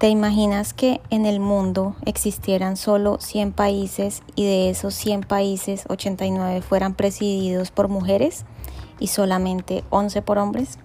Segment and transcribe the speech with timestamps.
[0.00, 5.84] ¿Te imaginas que en el mundo existieran solo 100 países y de esos 100 países
[5.90, 8.46] 89 fueran presididos por mujeres
[8.98, 10.78] y solamente 11 por hombres?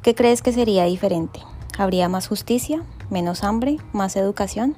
[0.00, 1.40] ¿Qué crees que sería diferente?
[1.76, 4.74] ¿Habría más justicia, menos hambre, más educación?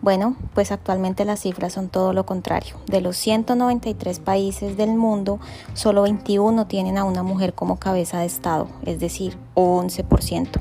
[0.00, 2.76] Bueno, pues actualmente las cifras son todo lo contrario.
[2.86, 5.40] De los 193 países del mundo,
[5.74, 10.60] solo 21 tienen a una mujer como cabeza de Estado, es decir, 11%.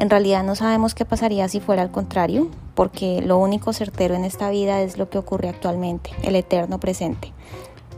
[0.00, 4.24] En realidad no sabemos qué pasaría si fuera al contrario, porque lo único certero en
[4.24, 7.34] esta vida es lo que ocurre actualmente, el eterno presente.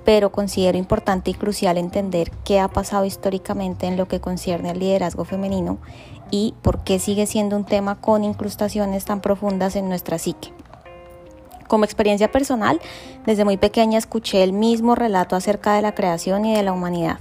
[0.04, 4.80] Pero considero importante y crucial entender qué ha pasado históricamente en lo que concierne al
[4.80, 5.78] liderazgo femenino
[6.32, 10.52] y por qué sigue siendo un tema con incrustaciones tan profundas en nuestra psique.
[11.68, 12.80] Como experiencia personal,
[13.26, 17.20] desde muy pequeña escuché el mismo relato acerca de la creación y de la humanidad.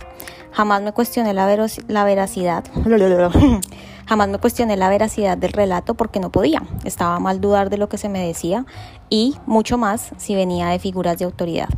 [0.51, 1.45] Jamás me cuestioné la,
[1.87, 2.63] la veracidad.
[4.11, 6.63] Jamás me cuestioné la veracidad del relato porque no podía.
[6.83, 8.65] Estaba mal dudar de lo que se me decía
[9.09, 11.69] y mucho más si venía de figuras de autoridad.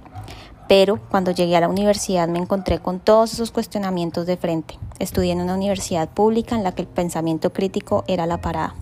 [0.67, 4.79] Pero cuando llegué a la universidad me encontré con todos esos cuestionamientos de frente.
[4.97, 8.73] Estudié en una universidad pública en la que el pensamiento crítico era la parada.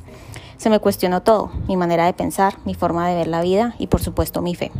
[0.55, 3.87] Se me cuestionó todo, mi manera de pensar, mi forma de ver la vida y
[3.87, 4.71] por supuesto mi fe.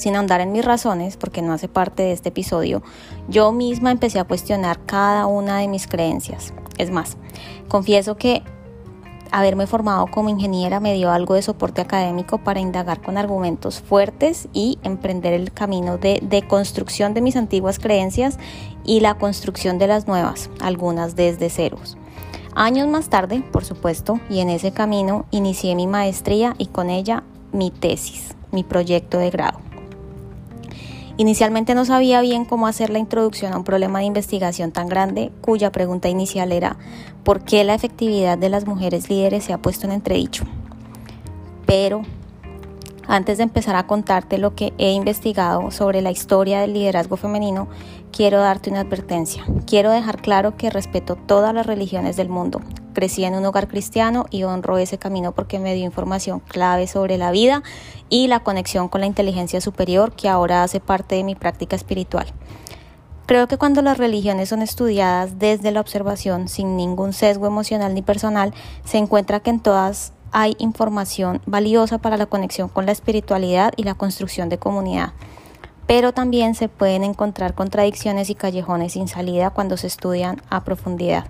[0.00, 2.82] Sin ahondar en mis razones, porque no hace parte de este episodio,
[3.28, 6.54] yo misma empecé a cuestionar cada una de mis creencias.
[6.78, 7.18] Es más,
[7.68, 8.42] confieso que
[9.30, 14.48] haberme formado como ingeniera me dio algo de soporte académico para indagar con argumentos fuertes
[14.54, 18.38] y emprender el camino de deconstrucción de mis antiguas creencias
[18.86, 21.98] y la construcción de las nuevas, algunas desde ceros.
[22.54, 27.22] Años más tarde, por supuesto, y en ese camino inicié mi maestría y con ella
[27.52, 29.69] mi tesis, mi proyecto de grado.
[31.20, 35.30] Inicialmente no sabía bien cómo hacer la introducción a un problema de investigación tan grande,
[35.42, 36.78] cuya pregunta inicial era
[37.24, 40.44] ¿por qué la efectividad de las mujeres líderes se ha puesto en entredicho?
[41.66, 42.00] Pero
[43.06, 47.68] antes de empezar a contarte lo que he investigado sobre la historia del liderazgo femenino,
[48.12, 49.44] quiero darte una advertencia.
[49.66, 52.62] Quiero dejar claro que respeto todas las religiones del mundo.
[52.92, 57.18] Crecí en un hogar cristiano y honro ese camino porque me dio información clave sobre
[57.18, 57.62] la vida
[58.08, 62.26] y la conexión con la inteligencia superior que ahora hace parte de mi práctica espiritual.
[63.26, 68.02] Creo que cuando las religiones son estudiadas desde la observación, sin ningún sesgo emocional ni
[68.02, 68.52] personal,
[68.84, 73.84] se encuentra que en todas hay información valiosa para la conexión con la espiritualidad y
[73.84, 75.12] la construcción de comunidad.
[75.86, 81.26] Pero también se pueden encontrar contradicciones y callejones sin salida cuando se estudian a profundidad.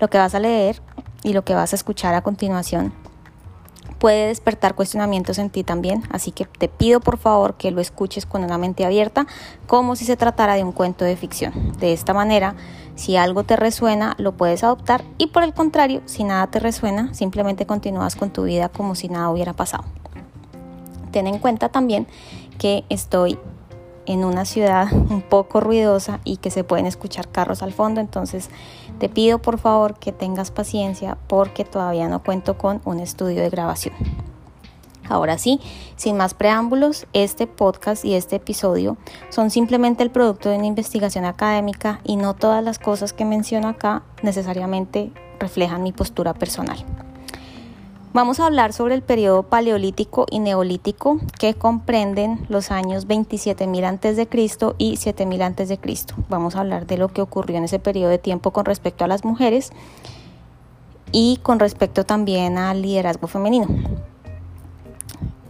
[0.00, 0.80] Lo que vas a leer
[1.22, 2.92] y lo que vas a escuchar a continuación
[3.98, 8.24] puede despertar cuestionamientos en ti también, así que te pido por favor que lo escuches
[8.24, 9.26] con una mente abierta,
[9.66, 11.52] como si se tratara de un cuento de ficción.
[11.78, 12.54] De esta manera,
[12.94, 17.12] si algo te resuena, lo puedes adoptar y por el contrario, si nada te resuena,
[17.12, 19.84] simplemente continúas con tu vida como si nada hubiera pasado.
[21.12, 22.06] Ten en cuenta también
[22.58, 23.38] que estoy
[24.06, 28.50] en una ciudad un poco ruidosa y que se pueden escuchar carros al fondo, entonces
[28.98, 33.50] te pido por favor que tengas paciencia porque todavía no cuento con un estudio de
[33.50, 33.94] grabación.
[35.08, 35.60] Ahora sí,
[35.96, 38.96] sin más preámbulos, este podcast y este episodio
[39.28, 43.66] son simplemente el producto de una investigación académica y no todas las cosas que menciono
[43.66, 46.84] acá necesariamente reflejan mi postura personal.
[48.12, 54.28] Vamos a hablar sobre el periodo paleolítico y neolítico que comprenden los años 27.000 a.C.
[54.78, 55.78] y 7.000 a.C.
[56.28, 59.06] Vamos a hablar de lo que ocurrió en ese periodo de tiempo con respecto a
[59.06, 59.70] las mujeres
[61.12, 63.68] y con respecto también al liderazgo femenino.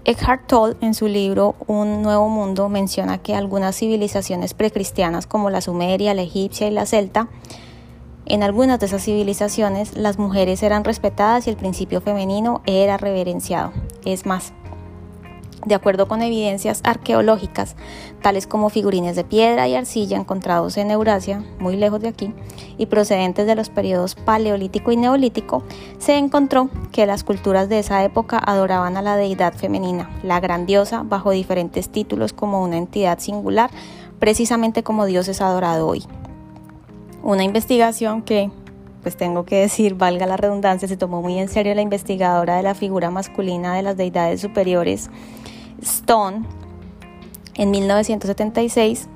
[0.04, 5.62] Eckhart Tolle en su libro Un nuevo mundo menciona que algunas civilizaciones precristianas como la
[5.62, 7.28] sumeria, la egipcia y la celta
[8.30, 13.72] en algunas de esas civilizaciones las mujeres eran respetadas y el principio femenino era reverenciado.
[14.04, 14.52] Es más,
[15.66, 17.74] de acuerdo con evidencias arqueológicas,
[18.22, 22.32] tales como figurines de piedra y arcilla encontrados en Eurasia, muy lejos de aquí,
[22.78, 25.64] y procedentes de los periodos paleolítico y neolítico,
[25.99, 31.02] se encontró que las culturas de esa época adoraban a la deidad femenina, la grandiosa,
[31.02, 33.70] bajo diferentes títulos como una entidad singular,
[34.20, 36.06] precisamente como Dios es adorado hoy.
[37.22, 38.50] Una investigación que,
[39.02, 42.62] pues tengo que decir, valga la redundancia, se tomó muy en serio la investigadora de
[42.62, 45.11] la figura masculina de las deidades superiores,
[45.82, 46.46] Stone,
[47.55, 49.08] en 1976.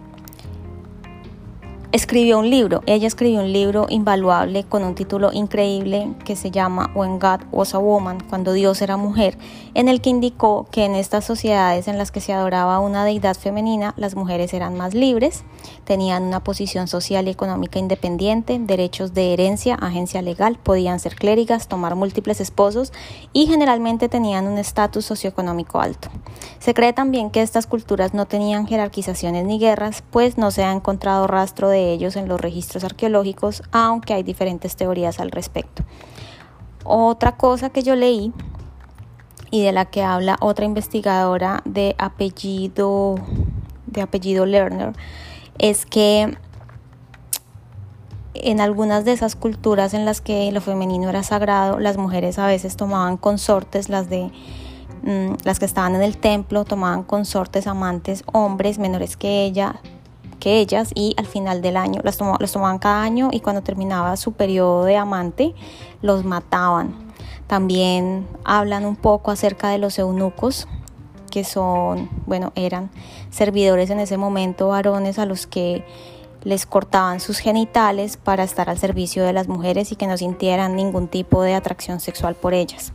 [1.94, 2.82] Escribió un libro.
[2.86, 7.72] Ella escribió un libro invaluable con un título increíble que se llama When God Was
[7.72, 9.38] a Woman, cuando Dios era mujer,
[9.74, 13.36] en el que indicó que en estas sociedades en las que se adoraba una deidad
[13.36, 15.44] femenina, las mujeres eran más libres,
[15.84, 21.68] tenían una posición social y económica independiente, derechos de herencia, agencia legal, podían ser clérigas,
[21.68, 22.92] tomar múltiples esposos
[23.32, 26.08] y generalmente tenían un estatus socioeconómico alto.
[26.58, 30.72] Se cree también que estas culturas no tenían jerarquizaciones ni guerras, pues no se ha
[30.72, 35.84] encontrado rastro de ellos en los registros arqueológicos, aunque hay diferentes teorías al respecto.
[36.84, 38.32] Otra cosa que yo leí
[39.50, 43.16] y de la que habla otra investigadora de apellido
[43.86, 44.92] de apellido Lerner
[45.58, 46.36] es que
[48.34, 52.46] en algunas de esas culturas en las que lo femenino era sagrado, las mujeres a
[52.46, 54.30] veces tomaban consortes, las de
[55.04, 59.80] mm, las que estaban en el templo tomaban consortes amantes hombres menores que ella
[60.46, 64.84] ellas y al final del año las, tomaban cada año y cuando terminaba su periodo
[64.84, 65.54] de amante
[66.02, 66.94] los mataban.
[67.46, 70.66] También hablan un poco acerca de los eunucos,
[71.30, 72.90] que son, bueno, eran
[73.30, 75.84] servidores en ese momento varones a los que
[76.42, 80.76] les cortaban sus genitales para estar al servicio de las mujeres y que no sintieran
[80.76, 82.92] ningún tipo de atracción sexual por ellas.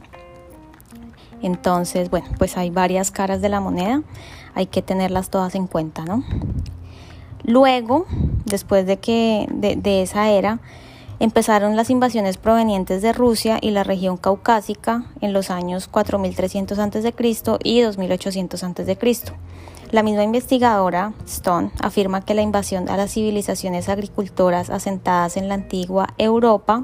[1.42, 4.04] Entonces, bueno, pues hay varias caras de la moneda,
[4.56, 6.24] hay que tenerlas todas en cuenta, ¿no?
[7.50, 8.06] Luego,
[8.46, 10.60] después de que de, esa era,
[11.20, 17.14] empezaron las invasiones provenientes de Rusia y la región caucásica en los años 4300 a.C.
[17.64, 18.98] y 2800 a.C.
[19.90, 25.56] La misma investigadora Stone afirma que la invasión a las civilizaciones agricultoras asentadas en la
[25.56, 26.84] antigua Europa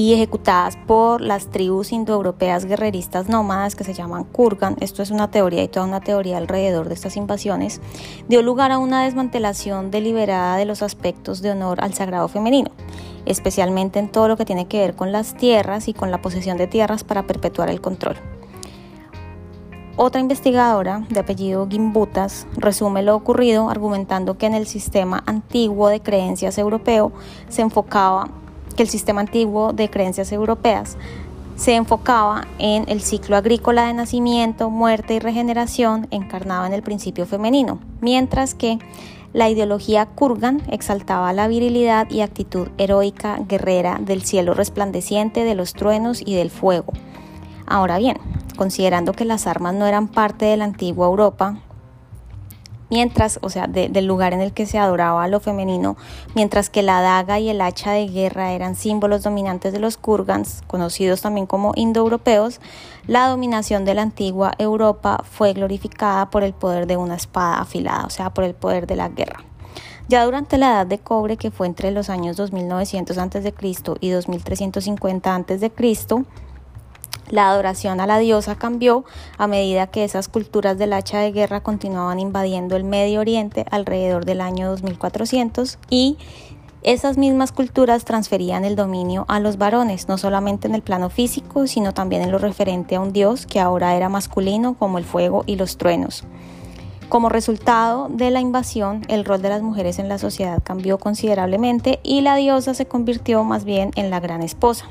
[0.00, 5.30] y ejecutadas por las tribus indoeuropeas guerreristas nómadas que se llaman Kurgan, esto es una
[5.30, 7.82] teoría y toda una teoría alrededor de estas invasiones,
[8.26, 12.70] dio lugar a una desmantelación deliberada de los aspectos de honor al sagrado femenino,
[13.26, 16.56] especialmente en todo lo que tiene que ver con las tierras y con la posesión
[16.56, 18.16] de tierras para perpetuar el control.
[19.96, 26.00] Otra investigadora de apellido Gimbutas resume lo ocurrido argumentando que en el sistema antiguo de
[26.00, 27.12] creencias europeo
[27.50, 28.30] se enfocaba
[28.80, 30.96] que el sistema antiguo de creencias europeas
[31.54, 37.26] se enfocaba en el ciclo agrícola de nacimiento, muerte y regeneración encarnado en el principio
[37.26, 38.78] femenino, mientras que
[39.34, 45.74] la ideología Kurgan exaltaba la virilidad y actitud heroica guerrera del cielo resplandeciente, de los
[45.74, 46.94] truenos y del fuego.
[47.66, 48.16] Ahora bien,
[48.56, 51.58] considerando que las armas no eran parte de la antigua Europa,
[52.90, 55.96] mientras, o sea, del lugar en el que se adoraba lo femenino,
[56.34, 60.62] mientras que la daga y el hacha de guerra eran símbolos dominantes de los kurgans,
[60.66, 62.60] conocidos también como indoeuropeos,
[63.06, 68.04] la dominación de la antigua Europa fue glorificada por el poder de una espada afilada,
[68.04, 69.44] o sea, por el poder de la guerra.
[70.08, 73.54] Ya durante la Edad de Cobre, que fue entre los años 2900 a.C.
[74.00, 75.70] y 2350 a.C.,
[77.30, 79.04] la adoración a la diosa cambió
[79.38, 84.24] a medida que esas culturas del hacha de guerra continuaban invadiendo el Medio Oriente alrededor
[84.24, 86.18] del año 2400 y
[86.82, 91.66] esas mismas culturas transferían el dominio a los varones, no solamente en el plano físico,
[91.66, 95.44] sino también en lo referente a un dios que ahora era masculino como el fuego
[95.46, 96.24] y los truenos.
[97.10, 102.00] Como resultado de la invasión, el rol de las mujeres en la sociedad cambió considerablemente
[102.02, 104.86] y la diosa se convirtió más bien en la gran esposa.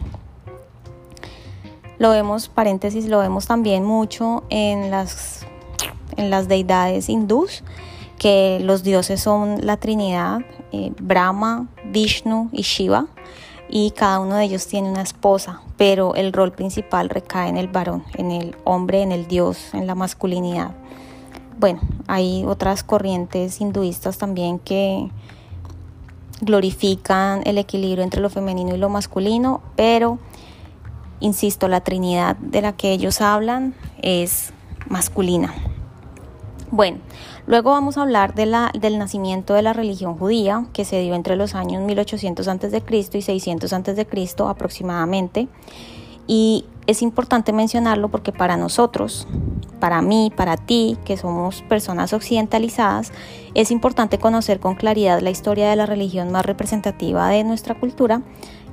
[1.99, 5.45] Lo vemos, paréntesis, lo vemos también mucho en las,
[6.15, 7.61] en las deidades hindús,
[8.17, 10.39] que los dioses son la Trinidad,
[10.71, 13.07] eh, Brahma, Vishnu y Shiva,
[13.69, 17.67] y cada uno de ellos tiene una esposa, pero el rol principal recae en el
[17.67, 20.71] varón, en el hombre, en el dios, en la masculinidad.
[21.59, 25.11] Bueno, hay otras corrientes hinduistas también que
[26.39, 30.17] glorifican el equilibrio entre lo femenino y lo masculino, pero
[31.19, 34.53] Insisto, la Trinidad de la que ellos hablan es
[34.87, 35.53] masculina.
[36.71, 36.99] Bueno,
[37.47, 41.15] luego vamos a hablar de la, del nacimiento de la religión judía, que se dio
[41.15, 42.83] entre los años 1800 a.C.
[43.13, 44.07] y 600 a.C.
[44.47, 45.47] aproximadamente.
[46.27, 49.27] Y es importante mencionarlo porque para nosotros,
[49.79, 53.11] para mí, para ti, que somos personas occidentalizadas,
[53.55, 58.21] es importante conocer con claridad la historia de la religión más representativa de nuestra cultura,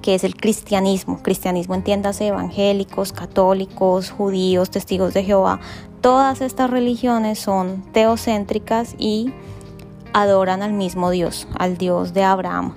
[0.06, 1.20] que es el cristianismo.
[1.20, 5.58] Cristianismo entiéndase evangélicos, católicos, judíos, testigos de Jehová.
[6.00, 9.32] Todas estas religiones son teocéntricas y
[10.12, 12.72] adoran al mismo Dios, al Dios de Abraham.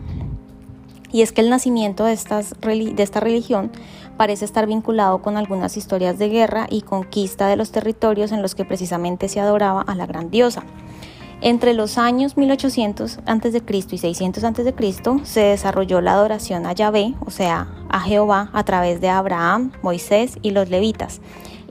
[1.12, 3.72] Y es que el nacimiento de, estas, de esta religión
[4.18, 8.56] parece estar vinculado con algunas historias de guerra y conquista de los territorios en los
[8.56, 10.64] que precisamente se adoraba a la gran diosa.
[11.42, 13.64] Entre los años 1800 a.C.
[13.92, 14.74] y 600 a.C.
[15.24, 20.38] se desarrolló la adoración a Yahvé, o sea, a Jehová, a través de Abraham, Moisés
[20.42, 21.22] y los levitas.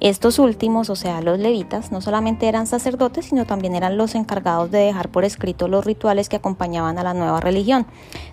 [0.00, 4.70] Estos últimos, o sea, los levitas, no solamente eran sacerdotes, sino también eran los encargados
[4.70, 7.84] de dejar por escrito los rituales que acompañaban a la nueva religión.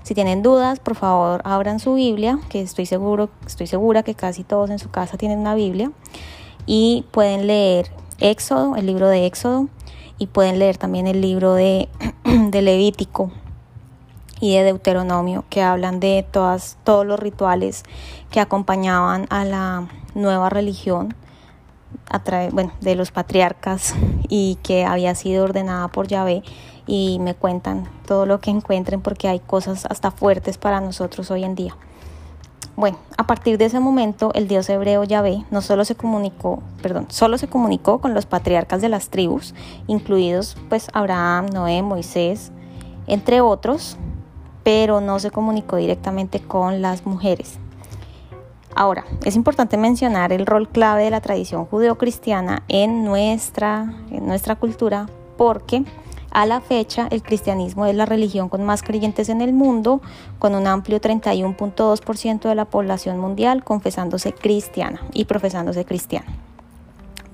[0.04, 4.46] Si tienen dudas, por favor, abran su Biblia, que estoy seguro, estoy segura que casi
[4.46, 5.92] todos en su casa tienen una Biblia
[6.65, 9.68] y pueden leer Éxodo, el libro de Éxodo,
[10.18, 11.90] y pueden leer también el libro de,
[12.24, 13.32] de Levítico
[14.40, 17.84] y de Deuteronomio que hablan de todas, todos los rituales
[18.32, 21.16] que acompañaban a la nueva religión
[22.10, 23.96] a través bueno, de los patriarcas
[24.28, 26.44] y que había sido ordenada por Yahvé
[26.88, 31.44] y me cuentan todo lo que encuentren porque hay cosas hasta fuertes para nosotros hoy
[31.44, 31.76] en día.
[32.75, 37.05] Bueno, a partir de ese momento el dios hebreo Yahvé no solo se comunicó, perdón,
[37.10, 39.55] solo se comunicó con los patriarcas de las tribus,
[39.88, 42.51] incluidos pues Abraham, Noé, Moisés,
[43.08, 43.96] entre otros,
[44.63, 47.60] pero no se comunicó directamente con las mujeres.
[48.75, 54.58] Ahora, es importante mencionar el rol clave de la tradición judeocristiana en nuestra, en nuestra
[54.58, 55.05] cultura
[55.38, 55.86] porque
[56.36, 60.01] a la fecha, el cristianismo es la religión con más creyentes en el mundo,
[60.38, 66.27] con un amplio 31.2% de la población mundial confesándose cristiana y profesándose cristiana.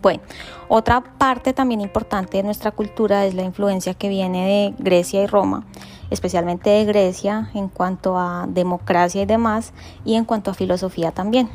[0.03, 0.21] Bueno,
[0.67, 4.45] otra parte también importante de nuestra cultura es la influencia que viene
[4.77, 5.65] de Grecia y Roma,
[6.11, 9.73] especialmente de Grecia en cuanto a democracia y demás,
[10.05, 11.49] y en cuanto a filosofía también.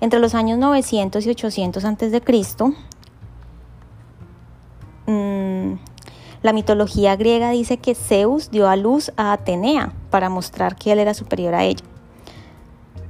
[0.00, 2.22] Entre los años 900 y 800 a.C.,
[6.42, 11.00] la mitología griega dice que Zeus dio a luz a Atenea para mostrar que él
[11.00, 11.84] era superior a ella.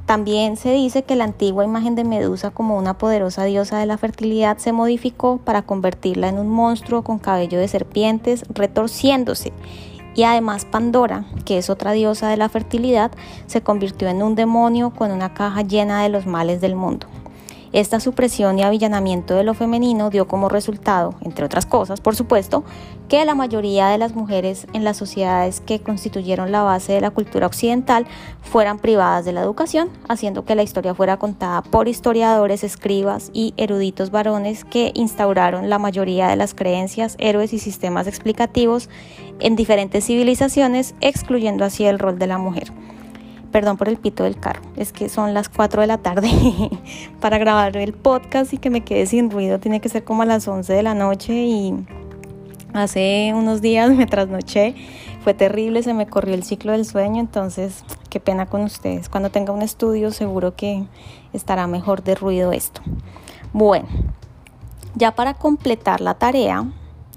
[0.07, 3.99] También se dice que la antigua imagen de Medusa como una poderosa diosa de la
[3.99, 9.53] fertilidad se modificó para convertirla en un monstruo con cabello de serpientes retorciéndose.
[10.15, 13.13] Y además Pandora, que es otra diosa de la fertilidad,
[13.47, 17.07] se convirtió en un demonio con una caja llena de los males del mundo.
[17.73, 22.65] Esta supresión y avillanamiento de lo femenino dio como resultado, entre otras cosas, por supuesto,
[23.09, 27.11] que la mayoría de las mujeres en las sociedades que constituyeron la base de la
[27.11, 28.07] cultura occidental
[28.43, 33.53] fueran privadas de la educación, haciendo que la historia fuera contada por historiadores, escribas y
[33.59, 38.89] eruditos varones que instauraron la mayoría de las creencias, héroes y sistemas explicativos
[39.41, 42.73] en diferentes civilizaciones, excluyendo así el rol de la mujer.
[43.53, 46.31] Perdón por el pito del carro, es que son las 4 de la tarde
[47.21, 49.59] para grabar el podcast y que me quede sin ruido.
[49.59, 51.75] Tiene que ser como a las 11 de la noche y
[52.75, 54.75] hace unos días me trasnoché.
[55.23, 59.09] Fue terrible, se me corrió el ciclo del sueño, entonces qué pena con ustedes.
[59.09, 60.85] Cuando tenga un estudio seguro que
[61.33, 62.83] estará mejor de ruido esto.
[63.53, 63.89] Bueno,
[64.95, 66.67] ya para completar la tarea,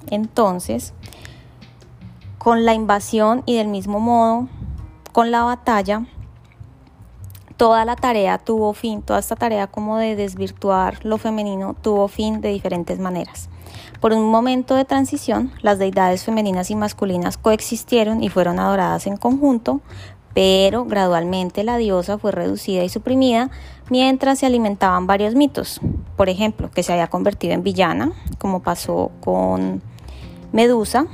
[0.09, 0.93] entonces,
[2.37, 4.47] con la invasión y del mismo modo
[5.11, 6.05] con la batalla,
[7.61, 12.41] toda la tarea tuvo fin, toda esta tarea como de desvirtuar lo femenino tuvo fin
[12.41, 13.49] de diferentes maneras.
[13.99, 19.15] Por un momento de transición, las deidades femeninas y masculinas coexistieron y fueron adoradas en
[19.15, 19.79] conjunto,
[20.33, 23.51] pero gradualmente la diosa fue reducida y suprimida
[23.91, 25.81] mientras se alimentaban varios mitos.
[26.17, 29.83] Por ejemplo, que se había convertido en villana, como pasó con
[30.51, 31.05] Medusa,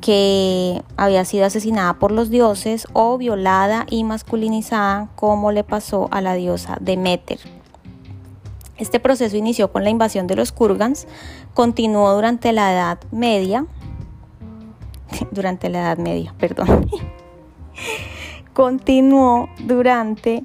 [0.00, 6.20] que había sido asesinada por los dioses o violada y masculinizada como le pasó a
[6.20, 7.38] la diosa Demeter.
[8.78, 11.06] Este proceso inició con la invasión de los Kurgans,
[11.52, 13.66] continuó durante la Edad Media,
[15.30, 16.88] durante la Edad Media, perdón,
[18.54, 20.44] continuó durante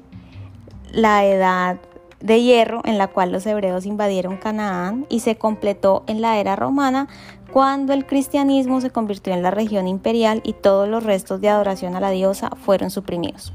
[0.92, 1.78] la Edad
[2.20, 6.56] de Hierro en la cual los hebreos invadieron Canaán y se completó en la era
[6.56, 7.08] romana
[7.52, 11.94] cuando el cristianismo se convirtió en la región imperial y todos los restos de adoración
[11.96, 13.52] a la diosa fueron suprimidos.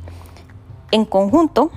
[0.91, 1.71] En conjunto,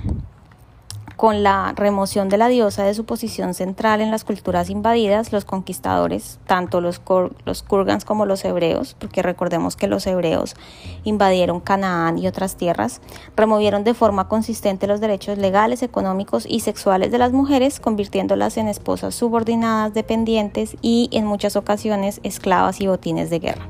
[1.16, 5.44] con la remoción de la diosa de su posición central en las culturas invadidas, los
[5.44, 7.00] conquistadores, tanto los,
[7.44, 10.56] los kurgans como los hebreos, porque recordemos que los hebreos
[11.04, 13.00] invadieron Canaán y otras tierras,
[13.36, 18.68] removieron de forma consistente los derechos legales, económicos y sexuales de las mujeres, convirtiéndolas en
[18.68, 23.68] esposas subordinadas, dependientes y en muchas ocasiones esclavas y botines de guerra.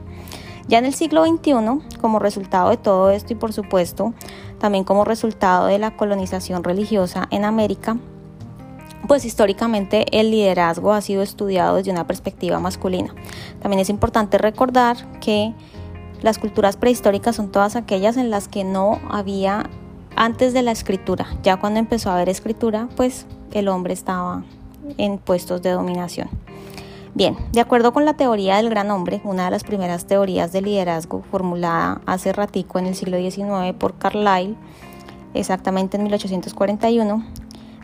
[0.68, 4.14] Ya en el siglo XXI, como resultado de todo esto y por supuesto
[4.58, 7.98] también como resultado de la colonización religiosa en América,
[9.06, 13.14] pues históricamente el liderazgo ha sido estudiado desde una perspectiva masculina.
[13.60, 15.52] También es importante recordar que
[16.22, 19.68] las culturas prehistóricas son todas aquellas en las que no había
[20.16, 21.26] antes de la escritura.
[21.42, 24.44] Ya cuando empezó a haber escritura, pues el hombre estaba
[24.96, 26.28] en puestos de dominación.
[27.16, 30.62] Bien, de acuerdo con la teoría del gran hombre, una de las primeras teorías de
[30.62, 34.56] liderazgo formulada hace ratico en el siglo XIX por Carlyle,
[35.32, 37.24] exactamente en 1841,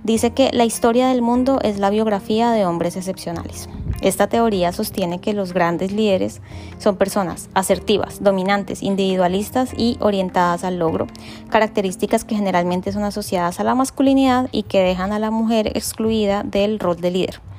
[0.03, 3.69] dice que la historia del mundo es la biografía de hombres excepcionales.
[4.01, 6.41] Esta teoría sostiene que los grandes líderes
[6.79, 11.07] son personas asertivas, dominantes, individualistas y orientadas al logro,
[11.51, 16.43] características que generalmente son asociadas a la masculinidad y que dejan a la mujer excluida
[16.43, 17.50] del rol de líder.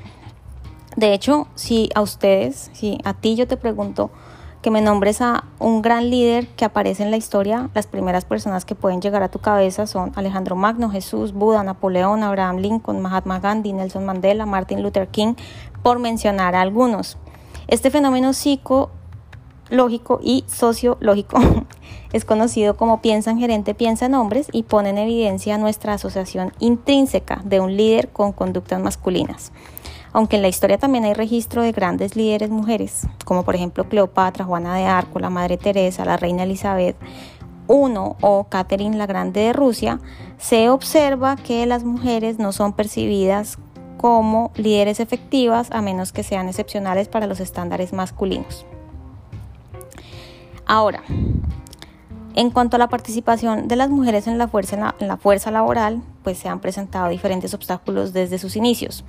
[1.02, 4.12] De hecho, si a ustedes, si a ti yo te pregunto
[4.62, 8.66] que me nombres a un gran líder que aparece en la historia, las primeras personas
[8.66, 13.40] que pueden llegar a tu cabeza son Alejandro Magno, Jesús, Buda, Napoleón, Abraham Lincoln, Mahatma
[13.40, 15.34] Gandhi, Nelson Mandela, Martin Luther King,
[15.82, 17.18] por mencionar a algunos.
[17.68, 21.40] Este fenómeno psicológico y sociológico
[22.14, 26.54] es conocido como piensa en gerente, piensa en hombres y pone en evidencia nuestra asociación
[26.60, 29.52] intrínseca de un líder con conductas masculinas
[30.14, 34.46] aunque en la historia también hay registro de grandes líderes mujeres, como por ejemplo Cleopatra,
[34.46, 36.96] Juana de Arco, la Madre Teresa, la Reina Elizabeth
[37.70, 40.00] I o Catherine la Grande de Rusia,
[40.38, 43.58] se observa que las mujeres no son percibidas
[43.98, 48.66] como líderes efectivas a menos que sean excepcionales para los estándares masculinos.
[50.66, 51.04] Ahora,
[52.36, 56.60] en cuanto a la participación de las mujeres en la, fuerza, laboral, pues se han
[56.60, 59.04] presentado diferentes obstáculos desde sus inicios.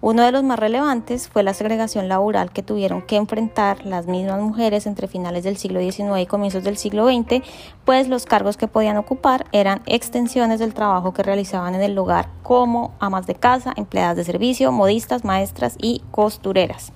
[0.00, 4.40] Uno de los más relevantes fue la segregación laboral que tuvieron que enfrentar las mismas
[4.40, 7.42] mujeres entre finales del siglo XIX y comienzos del siglo XX,
[7.84, 12.28] pues los cargos que podían ocupar eran extensiones del trabajo que realizaban en el hogar
[12.42, 16.92] como amas de casa, empleadas de servicio, modistas, maestras y costureras.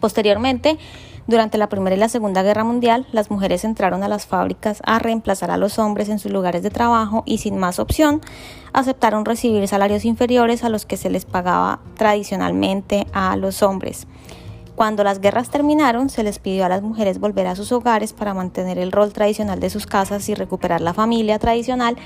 [0.00, 0.78] Posteriormente,
[1.26, 4.98] durante la Primera y la Segunda Guerra Mundial, las mujeres entraron a las fábricas a
[4.98, 8.20] reemplazar a los hombres en sus lugares de trabajo y sin más opción,
[8.72, 14.08] aceptaron recibir salarios inferiores a los que se les pagaba tradicionalmente a los hombres.
[14.74, 18.34] Cuando las guerras terminaron, se les pidió a las mujeres volver a sus hogares para
[18.34, 21.96] mantener el rol tradicional de sus casas y recuperar la familia tradicional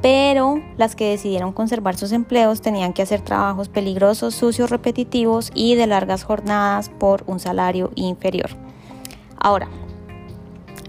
[0.00, 5.74] pero las que decidieron conservar sus empleos tenían que hacer trabajos peligrosos, sucios, repetitivos y
[5.74, 8.50] de largas jornadas por un salario inferior.
[9.38, 9.68] Ahora,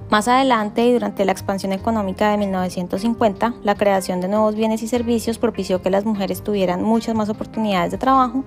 [0.09, 4.87] más adelante y durante la expansión económica de 1950, la creación de nuevos bienes y
[4.87, 8.43] servicios propició que las mujeres tuvieran muchas más oportunidades de trabajo,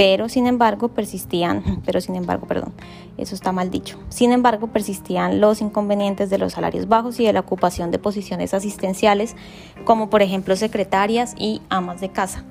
[0.00, 2.72] pero sin embargo persistían, pero sin embargo, perdón,
[3.18, 3.98] eso está mal dicho.
[4.08, 8.54] Sin embargo, persistían los inconvenientes de los salarios bajos y de la ocupación de posiciones
[8.54, 9.36] asistenciales,
[9.84, 12.46] como por ejemplo secretarias y amas de casa.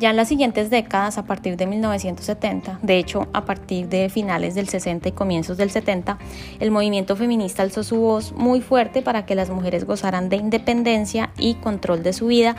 [0.00, 4.56] Ya en las siguientes décadas, a partir de 1970, de hecho a partir de finales
[4.56, 6.18] del 60 y comienzos del 70,
[6.58, 11.30] el movimiento feminista alzó su voz muy fuerte para que las mujeres gozaran de independencia
[11.38, 12.56] y control de su vida,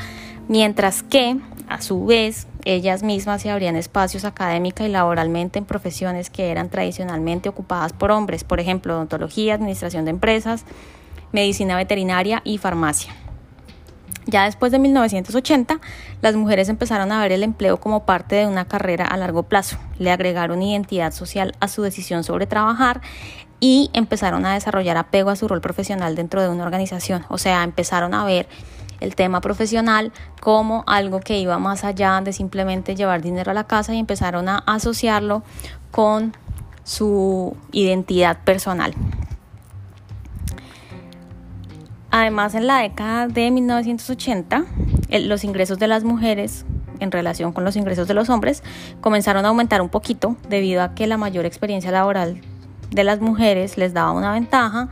[0.48, 1.36] mientras que,
[1.68, 6.70] a su vez, ellas mismas se abrían espacios académica y laboralmente en profesiones que eran
[6.70, 10.66] tradicionalmente ocupadas por hombres, por ejemplo, odontología, administración de empresas,
[11.32, 13.14] medicina veterinaria y farmacia.
[14.28, 15.82] Ya después de 1980,
[16.22, 19.78] las mujeres empezaron a ver el empleo como parte de una carrera a largo plazo,
[19.98, 23.02] le agregaron identidad social a su decisión sobre trabajar
[23.60, 27.64] y empezaron a desarrollar apego a su rol profesional dentro de una organización, o sea,
[27.64, 28.48] empezaron a ver
[29.02, 33.66] el tema profesional como algo que iba más allá de simplemente llevar dinero a la
[33.66, 35.44] casa y empezaron a asociarlo
[35.92, 36.34] con
[36.84, 38.94] su identidad personal.
[42.12, 44.66] Además, en la década de 1980,
[45.22, 46.66] los ingresos de las mujeres
[47.00, 48.64] en relación con los ingresos de los hombres
[49.00, 52.42] comenzaron a aumentar un poquito debido a que la mayor experiencia laboral
[52.92, 54.90] de las mujeres les daba una ventaja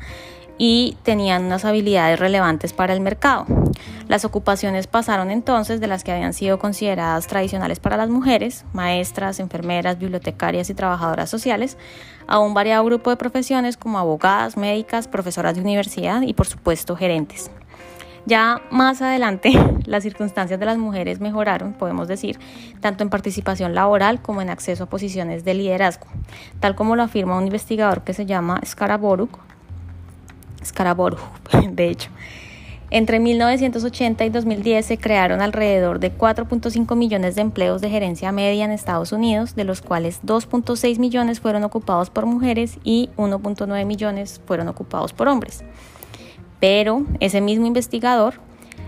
[0.59, 3.45] y tenían unas habilidades relevantes para el mercado.
[4.07, 9.39] Las ocupaciones pasaron entonces de las que habían sido consideradas tradicionales para las mujeres, maestras,
[9.39, 11.77] enfermeras, bibliotecarias y trabajadoras sociales,
[12.27, 16.95] a un variado grupo de profesiones como abogadas, médicas, profesoras de universidad y por supuesto
[16.95, 17.49] gerentes.
[18.25, 19.51] Ya más adelante,
[19.85, 22.37] las circunstancias de las mujeres mejoraron, podemos decir,
[22.81, 26.07] tanto en participación laboral como en acceso a posiciones de liderazgo,
[26.59, 29.39] tal como lo afirma un investigador que se llama Skaraboruk,
[30.63, 31.17] Scaraborg,
[31.71, 32.09] de hecho.
[32.91, 38.65] Entre 1980 y 2010 se crearon alrededor de 4.5 millones de empleos de gerencia media
[38.65, 44.41] en Estados Unidos, de los cuales 2.6 millones fueron ocupados por mujeres y 1.9 millones
[44.47, 45.63] fueron ocupados por hombres.
[46.59, 48.35] Pero ese mismo investigador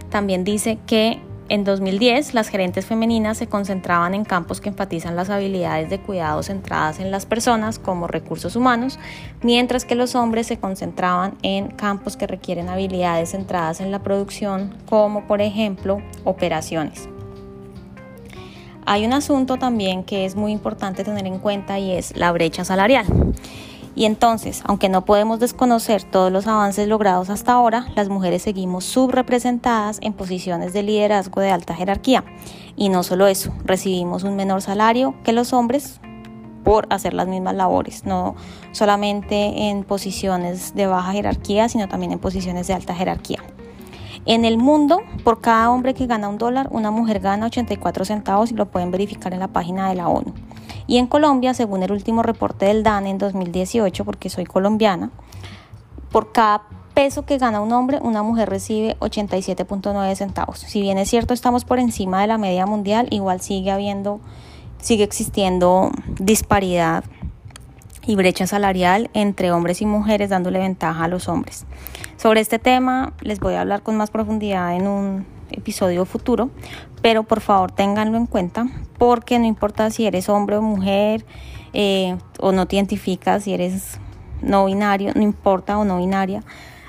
[0.09, 5.29] también dice que en 2010, las gerentes femeninas se concentraban en campos que enfatizan las
[5.29, 8.97] habilidades de cuidado centradas en las personas como recursos humanos,
[9.41, 14.77] mientras que los hombres se concentraban en campos que requieren habilidades centradas en la producción
[14.87, 17.09] como por ejemplo operaciones.
[18.85, 22.63] Hay un asunto también que es muy importante tener en cuenta y es la brecha
[22.63, 23.05] salarial.
[23.95, 28.85] Y entonces, aunque no podemos desconocer todos los avances logrados hasta ahora, las mujeres seguimos
[28.85, 32.23] subrepresentadas en posiciones de liderazgo de alta jerarquía.
[32.75, 35.99] Y no solo eso, recibimos un menor salario que los hombres
[36.63, 38.35] por hacer las mismas labores, no
[38.71, 43.39] solamente en posiciones de baja jerarquía, sino también en posiciones de alta jerarquía.
[44.25, 48.51] En el mundo, por cada hombre que gana un dólar, una mujer gana 84 centavos
[48.51, 50.33] y lo pueden verificar en la página de la ONU.
[50.91, 55.09] Y en Colombia, según el último reporte del DANE en 2018, porque soy colombiana,
[56.11, 60.59] por cada peso que gana un hombre, una mujer recibe 87.9 centavos.
[60.59, 64.19] Si bien es cierto, estamos por encima de la media mundial, igual sigue habiendo,
[64.81, 67.05] sigue existiendo disparidad
[68.05, 71.63] y brecha salarial entre hombres y mujeres, dándole ventaja a los hombres.
[72.17, 76.49] Sobre este tema les voy a hablar con más profundidad en un episodio futuro,
[77.01, 81.25] pero por favor ténganlo en cuenta porque no importa si eres hombre o mujer
[81.73, 83.99] eh, o no te identificas, si eres
[84.41, 86.43] no binario, no importa o no binaria.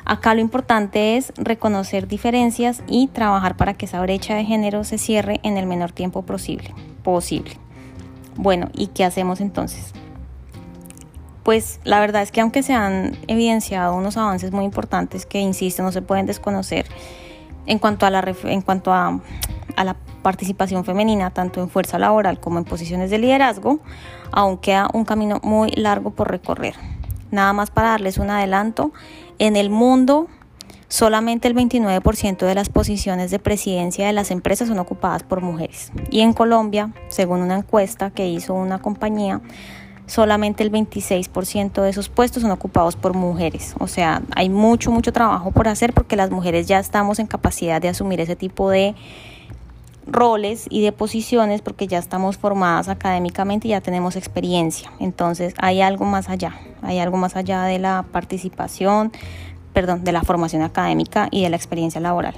[0.05, 4.99] Acá lo importante es reconocer diferencias y trabajar para que esa brecha de género se
[4.99, 6.75] cierre en el menor tiempo posible.
[7.03, 7.57] posible.
[8.35, 9.93] Bueno, ¿y qué hacemos entonces?
[11.43, 15.83] pues la verdad es que aunque se han evidenciado unos avances muy importantes que, insisto,
[15.83, 16.87] no se pueden desconocer
[17.67, 19.21] en cuanto a la, en cuanto a,
[19.77, 23.81] a la participación femenina, tanto en fuerza laboral como en posiciones de liderazgo,
[24.31, 26.75] aún queda un camino muy largo por recorrer.
[27.31, 28.93] Nada más para darles un adelanto,
[29.39, 30.29] en el mundo
[30.89, 35.91] solamente el 29% de las posiciones de presidencia de las empresas son ocupadas por mujeres.
[36.11, 39.41] Y en Colombia, según una encuesta que hizo una compañía,
[40.13, 43.75] solamente el 26% de esos puestos son ocupados por mujeres.
[43.79, 47.81] O sea, hay mucho, mucho trabajo por hacer porque las mujeres ya estamos en capacidad
[47.81, 48.95] de asumir ese tipo de
[50.07, 54.93] roles y de posiciones porque ya estamos formadas académicamente y ya tenemos experiencia.
[55.01, 59.13] Entonces hay algo más allá, hay algo más allá de la participación,
[59.73, 62.35] perdón, de la formación académica y de la experiencia laboral.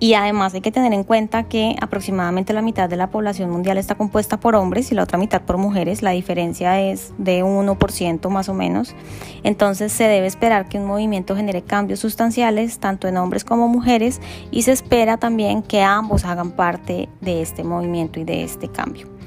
[0.00, 3.78] Y además hay que tener en cuenta que aproximadamente la mitad de la población mundial
[3.78, 6.02] está compuesta por hombres y la otra mitad por mujeres.
[6.02, 8.94] La diferencia es de 1% más o menos.
[9.42, 14.20] Entonces se debe esperar que un movimiento genere cambios sustanciales tanto en hombres como mujeres
[14.52, 19.17] y se espera también que ambos hagan parte de este movimiento y de este cambio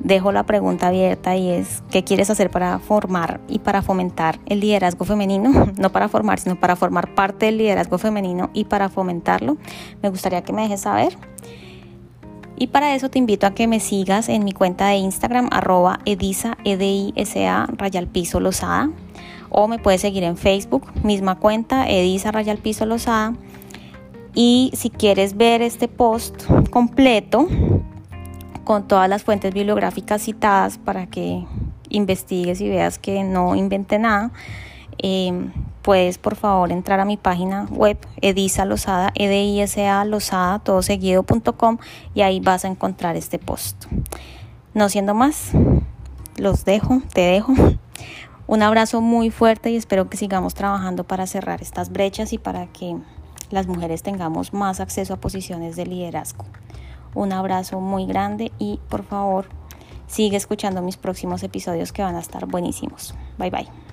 [0.00, 4.60] dejo la pregunta abierta y es, ¿qué quieres hacer para formar y para fomentar el
[4.60, 5.72] liderazgo femenino?
[5.78, 9.56] No para formar, sino para formar parte del liderazgo femenino y para fomentarlo.
[10.02, 11.16] Me gustaría que me dejes saber.
[12.56, 16.00] Y para eso te invito a que me sigas en mi cuenta de Instagram, arroba
[16.04, 17.68] edisa, edisa,
[18.12, 18.90] piso losada.
[19.50, 22.84] O me puedes seguir en Facebook, misma cuenta, edisa, rayal piso.
[24.34, 27.46] Y si quieres ver este post completo,
[28.68, 31.46] con todas las fuentes bibliográficas citadas para que
[31.88, 34.30] investigues y veas que no inventé nada.
[34.98, 41.78] Em, puedes por favor entrar a mi página web edisa losada, edisa losada, todo seguido.com
[42.14, 43.86] y ahí vas a encontrar este post.
[44.74, 45.52] No siendo más,
[46.36, 47.54] los dejo, te dejo.
[48.46, 52.66] Un abrazo muy fuerte y espero que sigamos trabajando para cerrar estas brechas y para
[52.66, 52.98] que
[53.50, 56.44] las mujeres tengamos más acceso a posiciones de liderazgo.
[57.14, 59.46] Un abrazo muy grande y por favor
[60.06, 63.14] sigue escuchando mis próximos episodios que van a estar buenísimos.
[63.38, 63.87] Bye bye.